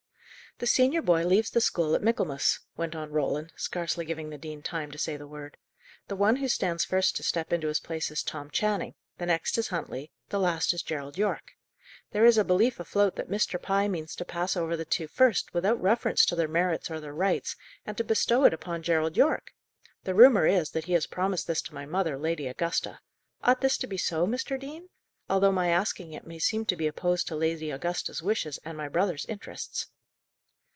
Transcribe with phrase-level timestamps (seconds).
[0.57, 4.61] "The senior boy leaves the school at Michaelmas," went on Roland, scarcely giving the dean
[4.61, 5.57] time to say the word.
[6.07, 9.57] "The one who stands first to step into his place is Tom Channing; the next
[9.57, 11.53] is Huntley; the last is Gerald Yorke.
[12.11, 13.59] There is a belief afloat that Mr.
[13.59, 17.15] Pye means to pass over the two first, without reference to their merits or their
[17.15, 17.55] rights,
[17.87, 19.53] and to bestow it upon Gerald Yorke.
[20.03, 22.99] The rumour is, that he has promised this to my mother, Lady Augusta.
[23.43, 24.59] Ought this to be so, Mr.
[24.59, 24.89] Dean?
[25.27, 28.87] although my asking it may seem to be opposed to Lady Augusta's wishes and my
[28.89, 29.87] brother's interests."